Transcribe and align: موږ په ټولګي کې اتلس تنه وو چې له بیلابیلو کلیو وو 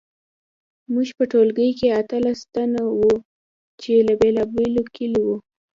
موږ 0.93 1.07
په 1.17 1.23
ټولګي 1.31 1.69
کې 1.79 1.87
اتلس 2.01 2.39
تنه 2.53 2.83
وو 2.97 3.13
چې 3.81 3.91
له 4.07 4.13
بیلابیلو 4.21 4.83
کلیو 4.95 5.23
وو 5.27 5.37